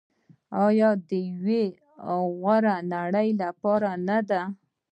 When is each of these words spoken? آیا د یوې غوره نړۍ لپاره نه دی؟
آیا 0.65 0.89
د 1.09 1.09
یوې 1.29 1.63
غوره 2.39 2.75
نړۍ 2.93 3.29
لپاره 3.41 3.89
نه 4.07 4.19
دی؟ 4.29 4.41